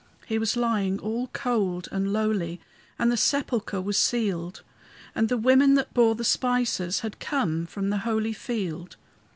He 0.25 0.39
was 0.39 0.57
lying 0.57 0.97
all 0.97 1.27
cold 1.27 1.87
and 1.91 2.11
lowly, 2.11 2.59
And 2.97 3.11
the 3.11 3.15
sepulchre 3.17 3.79
was 3.79 3.97
sealed, 3.97 4.63
And 5.13 5.29
the 5.29 5.37
women 5.37 5.75
that 5.75 5.93
bore 5.93 6.15
the 6.15 6.23
spices 6.23 7.01
Had 7.01 7.19
come 7.19 7.67
from 7.67 7.91
the 7.91 7.99
holy 7.99 8.33
field. 8.33 8.95